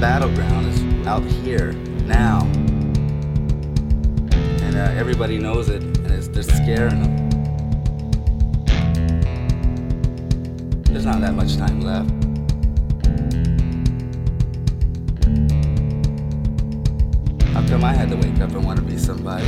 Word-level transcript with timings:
battleground 0.00 0.66
is 0.68 1.06
out 1.08 1.24
here 1.24 1.72
now, 2.06 2.42
and 4.62 4.76
uh, 4.76 4.94
everybody 4.96 5.38
knows 5.38 5.68
it, 5.68 5.82
and 5.82 6.06
it's, 6.12 6.28
they're 6.28 6.44
scaring 6.44 7.02
them. 7.02 7.28
There's 10.84 11.04
not 11.04 11.20
that 11.20 11.34
much 11.34 11.56
time 11.56 11.80
left. 11.80 12.10
How 17.52 17.66
come 17.66 17.84
I 17.84 17.92
had 17.92 18.08
to 18.10 18.16
wake 18.16 18.40
up 18.40 18.52
and 18.52 18.64
want 18.64 18.78
to 18.78 18.84
be 18.84 18.96
somebody? 18.96 19.46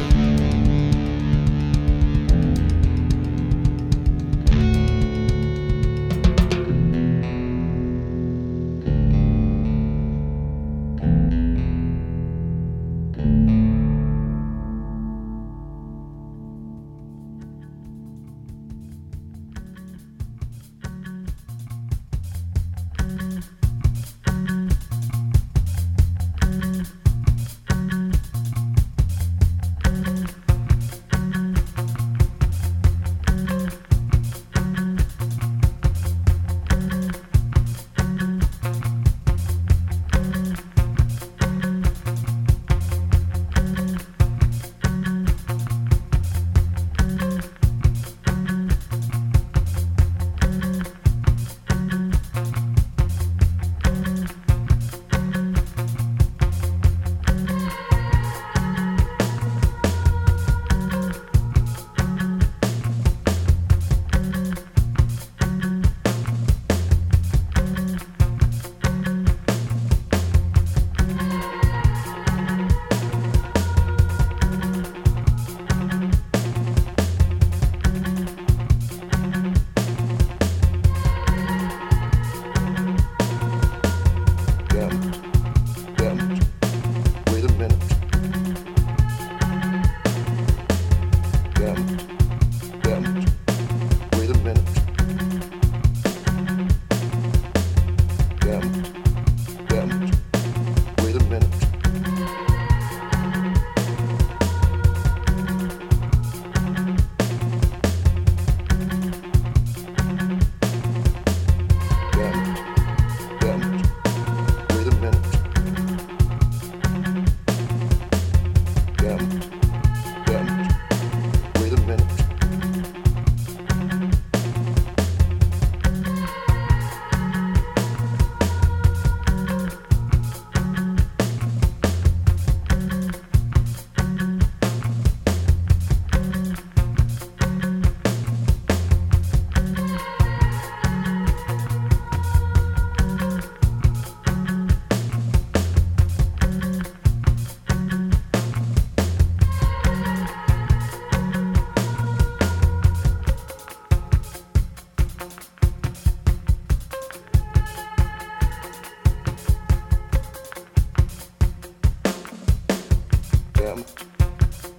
Damn. 163.60 163.84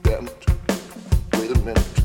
Damn. 0.02 0.26
Wait 1.34 1.52
a 1.52 1.60
minute. 1.60 2.01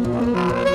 Música 0.00 0.69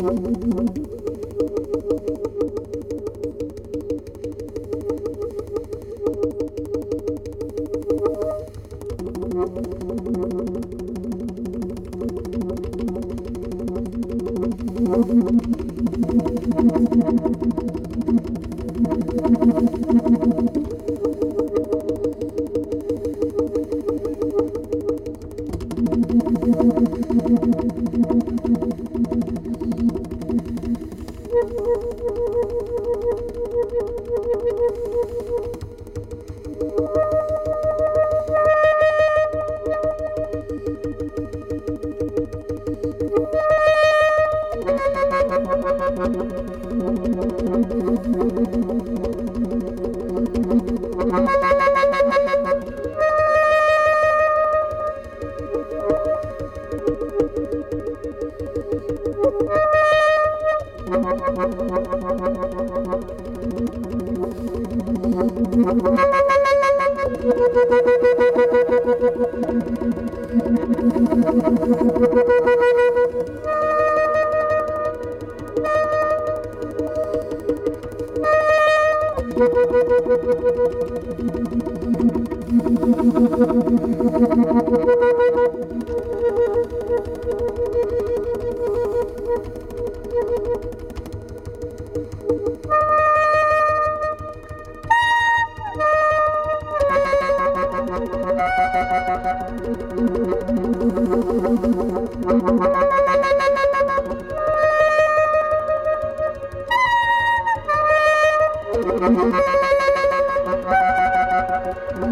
Thank 0.00 0.76
you. 0.76 0.93